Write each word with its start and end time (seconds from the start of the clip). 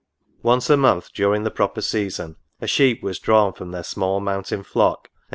Once 0.41 0.67
a 0.67 0.75
month, 0.75 1.13
during 1.13 1.43
the 1.43 1.51
proper 1.51 1.79
season, 1.79 2.35
ti 2.59 2.65
sheep 2.65 3.03
was 3.03 3.19
drawn 3.19 3.53
from 3.53 3.69
their 3.69 3.83
small 3.83 4.19
mountain 4.19 4.63
flock, 4.63 5.09
and 5.09 5.13
NOTES. 5.13 5.19